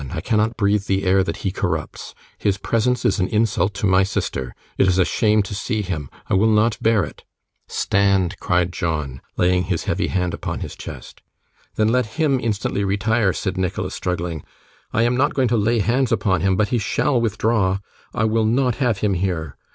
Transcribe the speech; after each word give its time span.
I 0.09 0.19
cannot 0.19 0.57
breathe 0.57 0.85
the 0.85 1.03
air 1.03 1.23
that 1.23 1.37
he 1.45 1.51
corrupts. 1.51 2.15
His 2.39 2.57
presence 2.57 3.05
is 3.05 3.19
an 3.19 3.27
insult 3.27 3.75
to 3.75 3.85
my 3.85 4.01
sister. 4.01 4.55
It 4.75 4.87
is 4.87 5.07
shame 5.07 5.43
to 5.43 5.53
see 5.53 5.83
him. 5.83 6.09
I 6.27 6.33
will 6.33 6.49
not 6.49 6.79
bear 6.81 7.03
it.' 7.03 7.23
'Stand!' 7.67 8.39
cried 8.39 8.73
John, 8.73 9.21
laying 9.37 9.65
his 9.65 9.83
heavy 9.83 10.07
hand 10.07 10.33
upon 10.33 10.61
his 10.61 10.75
chest. 10.75 11.21
'Then 11.75 11.89
let 11.89 12.07
him 12.17 12.39
instantly 12.39 12.83
retire,' 12.83 13.31
said 13.31 13.59
Nicholas, 13.59 13.93
struggling. 13.93 14.43
'I 14.91 15.03
am 15.03 15.17
not 15.17 15.35
going 15.35 15.49
to 15.49 15.55
lay 15.55 15.77
hands 15.81 16.11
upon 16.11 16.41
him, 16.41 16.55
but 16.55 16.69
he 16.69 16.79
shall 16.79 17.21
withdraw. 17.21 17.77
I 18.11 18.23
will 18.23 18.45
not 18.45 18.77
have 18.77 19.01
him 19.01 19.13
here. 19.13 19.55